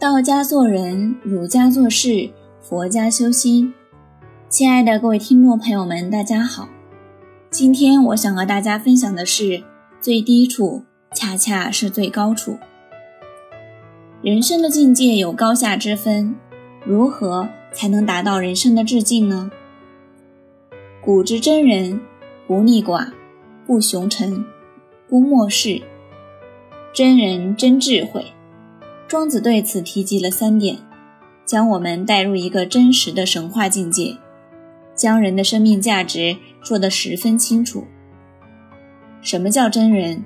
[0.00, 3.74] 道家做人，儒家做事，佛家修心。
[4.48, 6.68] 亲爱的各位听众朋友们，大家好。
[7.50, 9.64] 今天我想和大家分享的是：
[10.00, 12.58] 最低处恰恰是最高处。
[14.22, 16.36] 人生的境界有高下之分，
[16.84, 19.50] 如何才能达到人生的至境呢？
[21.02, 22.00] 古之真人，
[22.46, 23.08] 不逆寡，
[23.66, 24.44] 不雄臣，
[25.08, 25.82] 不漠视。
[26.92, 28.24] 真人真智慧。
[29.08, 30.76] 庄子对此提及了三点，
[31.46, 34.18] 将我们带入一个真实的神话境界，
[34.94, 37.84] 将人的生命价值说得十分清楚。
[39.22, 40.22] 什么叫真人？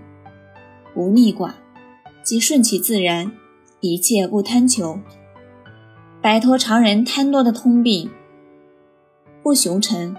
[0.92, 1.53] 不逆寡，
[2.25, 3.31] 即顺其自然，
[3.79, 4.98] 一切不贪求，
[6.20, 8.09] 摆脱常人贪多的通病；
[9.45, 10.17] 不雄沉，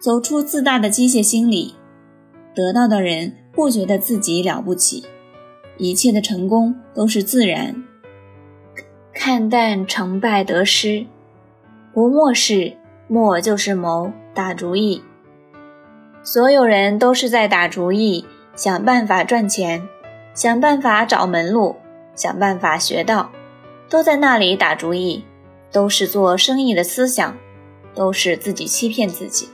[0.00, 1.74] 走出自大的机械心理，
[2.54, 5.04] 得到的人不觉得自己了不起，
[5.76, 7.84] 一切的成功都是自然。
[9.22, 11.04] 看淡成败得失，
[11.92, 12.74] 不漠视，
[13.06, 15.04] 漠就是谋打主意。
[16.22, 18.24] 所有人都是在打主意，
[18.56, 19.86] 想办法赚钱，
[20.32, 21.76] 想办法找门路，
[22.14, 23.30] 想办法学到，
[23.90, 25.22] 都在那里打主意，
[25.70, 27.36] 都是做生意的思想，
[27.94, 29.50] 都是自己欺骗自己。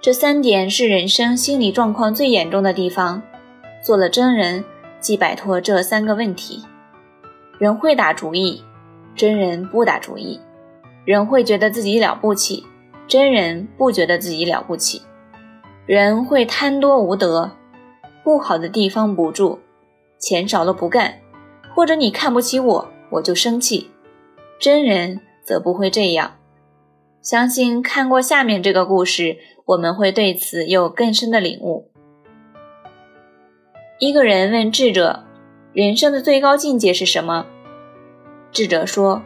[0.00, 3.20] 这三点是人生心理状况最严重的地方。
[3.84, 4.64] 做了真人，
[4.98, 6.64] 即摆脱这三个问题。
[7.60, 8.64] 人会打主意，
[9.14, 10.40] 真人不打主意；
[11.04, 12.64] 人会觉得自己了不起，
[13.06, 15.02] 真人不觉得自己了不起；
[15.84, 17.50] 人会贪多无德，
[18.24, 19.58] 不好的地方不住，
[20.18, 21.20] 钱少了不干，
[21.74, 23.90] 或者你看不起我，我就生气；
[24.58, 26.32] 真人则不会这样。
[27.20, 29.36] 相信看过下面这个故事，
[29.66, 31.90] 我们会对此有更深的领悟。
[33.98, 35.24] 一个人问智者。
[35.72, 37.46] 人生的最高境界是什么？
[38.50, 39.22] 智者说：“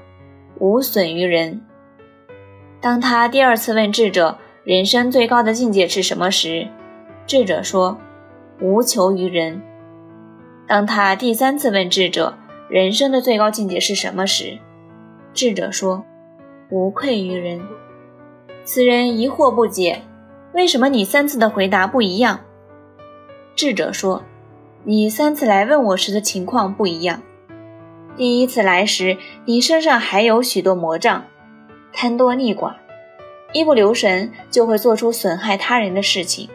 [0.60, 1.62] 无损于人。”
[2.82, 6.68] 当他第二次问智者：“人生最高的境界是什么？”时，
[7.26, 7.96] 智者说
[8.60, 9.62] ：“无求于人。”
[10.68, 12.36] 当他第三次问智者
[12.68, 14.58] ：“人生的最高境界是什么？”时，
[15.32, 16.04] 智者说
[16.68, 17.58] ：“无愧于人。”
[18.64, 20.02] 此人疑惑不解
[20.52, 22.40] ：“为什么你三次的回答不一样？”
[23.56, 24.22] 智者说。
[24.86, 27.22] 你三次来问我时的情况不一样。
[28.18, 31.24] 第一次来时，你身上还有许多魔障，
[31.90, 32.74] 贪多逆寡，
[33.54, 36.50] 一不留神就会做出损害他人的事情。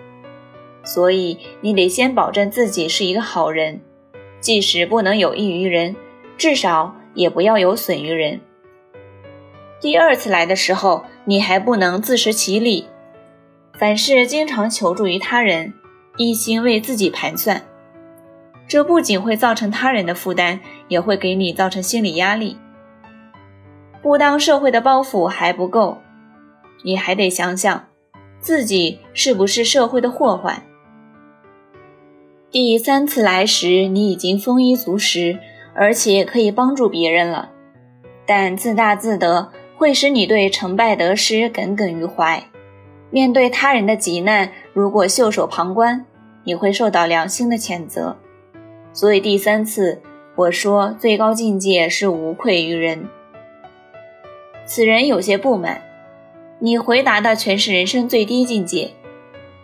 [0.84, 3.82] 所以你得先保证自己是一个好人，
[4.40, 5.96] 即使不能有益于人，
[6.38, 8.40] 至少也不要有损于人。
[9.82, 12.86] 第二次来的时候，你还不能自食其力，
[13.74, 15.74] 凡事经常求助于他人，
[16.18, 17.66] 一心为自己盘算。
[18.69, 22.56] 这不仅会造成他人的负担，也会给你造成心理压力。
[24.02, 25.97] 不当社会的包袱还不够，
[26.84, 27.88] 你还得想想
[28.40, 30.62] 自己是不是社会的祸患。
[32.52, 35.40] 第三次来时，你已经丰衣足食，
[35.74, 37.50] 而且可以帮助别人了。
[38.28, 42.44] 但自大自得会使你对成败得失耿耿于怀。
[43.09, 46.06] 面对他人的急难，如果袖手旁观，
[46.44, 48.16] 你会受到良心的谴责。
[48.92, 50.02] 所以第三次
[50.36, 53.08] 我说最高境界是无愧于人。
[54.66, 55.82] 此人有些不满，
[56.60, 58.92] 你回答的全是人生最低境界，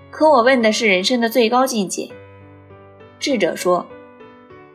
[0.09, 2.09] 可我问的是人生的最高境界。
[3.19, 3.85] 智者说，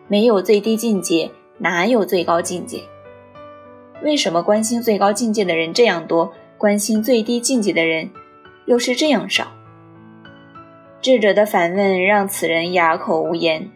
[0.09, 2.83] 没有最低境界，哪有最高境界？
[4.03, 8.11] 为什么关心最高境界的人这样多，关心最低境界的人
[8.67, 9.49] 又是这样少？
[11.03, 13.71] 智者的反问让此人哑口无言。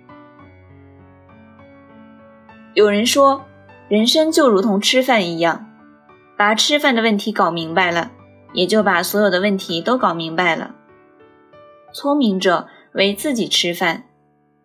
[2.75, 3.45] 有人说，
[3.89, 5.65] 人生就如同吃饭一样，
[6.37, 8.11] 把吃饭的问题搞明白了，
[8.53, 10.75] 也就把所有的问题都搞明白了。
[11.93, 14.07] 聪明者为自己吃饭，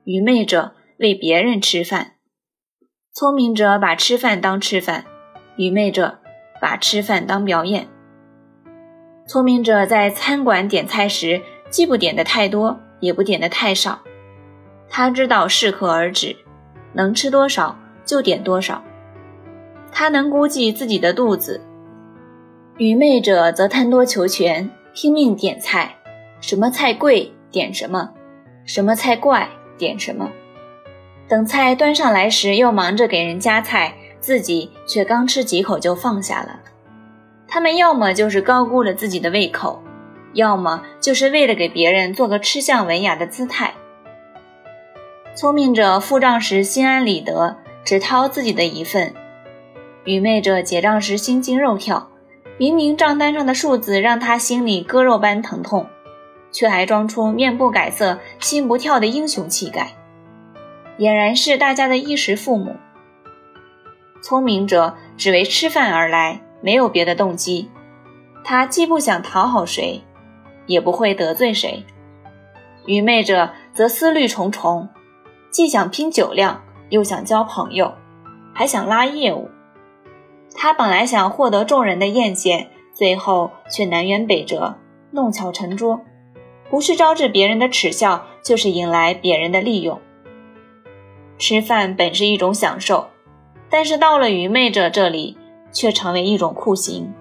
[0.06, 2.14] 愚昧者为别人吃饭。
[3.14, 5.06] 聪明者把吃饭当吃饭，
[5.58, 6.18] 愚昧者
[6.60, 7.88] 把吃饭当表演。
[9.28, 14.00] 聪明者在餐馆点菜时，既不点的太多，也不点的太少，
[14.90, 16.36] 他知道适可而止，
[16.94, 17.78] 能吃多少。
[18.10, 18.82] 就点多少，
[19.92, 21.62] 他能估计自己的肚子。
[22.80, 25.96] 愚昧者则贪多求全，拼命点菜，
[26.42, 28.10] 什么菜贵点什么，
[28.66, 29.48] 什么菜怪
[29.78, 30.28] 点什么。
[31.28, 36.62] 等菜端上来时，又忙着给人夹菜，自己却刚吃几口就放下了。
[37.48, 39.84] 他们要么就是高估了自己的胃口，
[40.34, 43.76] 要么就是为了给别人做个吃相文雅的姿态。
[45.36, 47.58] 聪明者付账时心安理得。
[47.84, 49.14] 只掏自己的一份，
[50.06, 52.10] 愚昧者结账时心惊肉跳，
[52.58, 55.88] 明明账单上的数字让他心里割肉般疼痛，
[56.52, 59.94] 却还装出面不改色心不跳的英雄气概，
[60.98, 62.76] 俨然是大家的衣食父母。
[64.22, 67.70] 聪明者只为吃饭而来，没有别的动机。
[68.44, 70.02] 他既不想讨好谁，
[70.66, 71.86] 也不会得罪谁。
[72.86, 74.90] 愚昧者则思虑重重，
[75.52, 77.94] 既想拼酒量，又想交朋友，
[78.54, 79.50] 还想拉业务。
[80.56, 84.76] 他本来想获得众人的艳羡，最后却南辕北辙，
[85.12, 86.02] 弄巧成拙，
[86.70, 90.00] 不是招致别人的耻笑，就是引来别人的利用。
[91.38, 93.08] 吃饭本是一种享受。
[93.72, 95.38] 但是到了愚昧者这里，
[95.72, 97.14] 却成为一种酷刑。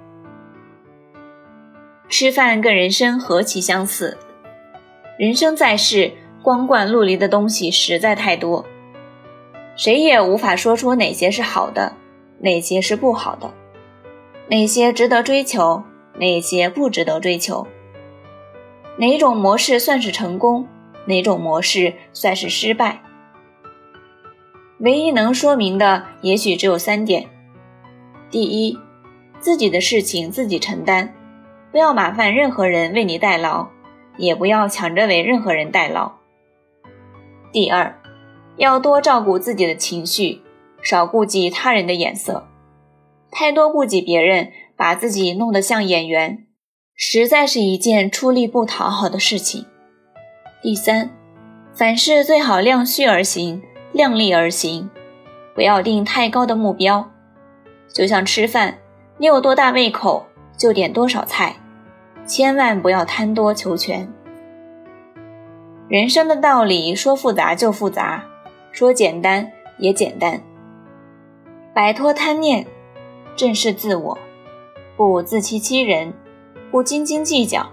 [2.09, 4.17] 吃饭跟人生何其相似！
[5.19, 6.11] 人生在世，
[6.43, 8.64] 光怪陆离的东西实在太多，
[9.79, 11.93] 谁也无法说出哪些是好的，
[12.41, 13.55] 哪些是不好的，
[14.49, 15.85] 哪些值得追求，
[16.19, 17.65] 哪些不值得追求，
[18.97, 20.67] 哪种模式算是成功，
[21.07, 23.01] 哪种模式算是失败。
[24.81, 27.27] 唯一能说明的，也许只有三点：
[28.33, 28.77] 第一，
[29.39, 31.15] 自己的事情自己承担，
[31.71, 33.69] 不要麻烦任何人为你代劳，
[34.17, 36.19] 也不要抢着为任何人代劳；
[37.53, 37.98] 第二，
[38.59, 40.43] 要多照顾自己的情绪，
[40.83, 42.47] 少顾及他人的眼色。
[43.31, 46.47] 太多顾及别人，把自己弄得像演员，
[46.95, 49.65] 实在是一件出力不讨好的事情。
[50.61, 51.11] 第三，
[51.73, 53.63] 凡事最好量虚而行。
[53.91, 54.89] 量力而行，
[55.55, 57.11] 不要定太高的目标。
[57.91, 58.79] 就像吃饭，
[59.17, 60.27] 你有多大胃口
[60.59, 61.57] 就点多少菜，
[62.27, 64.07] 千万不要贪多求全。
[65.89, 68.27] 人生的道理，说复杂就复杂，
[68.79, 70.41] 说简单也简单。
[71.75, 72.65] 摆脱贪念，
[73.35, 74.17] 正视自我，
[74.97, 76.15] 不自欺欺人，
[76.71, 77.71] 不斤斤计较。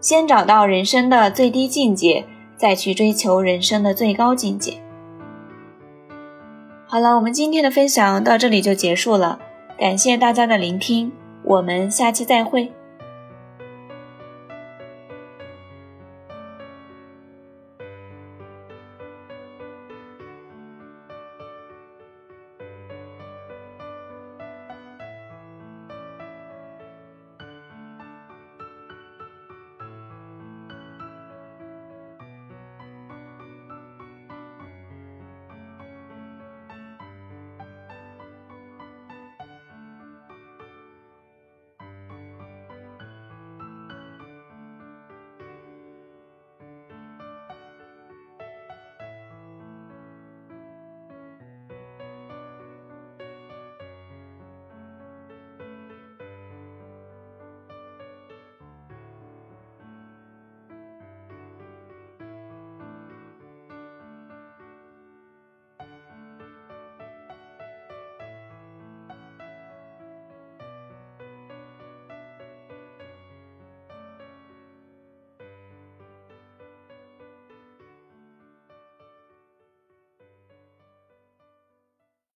[0.00, 2.24] 先找到人生的最低境界，
[2.56, 4.74] 再去追求人生的最高境界。
[6.86, 9.40] 好了，我们今天的分享到这里就结束了，
[9.76, 11.10] 感谢大家的聆听，
[11.42, 12.70] 我们下期再会。